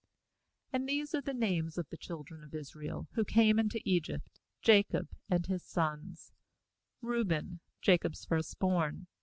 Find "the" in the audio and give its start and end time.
1.21-1.31, 1.89-1.97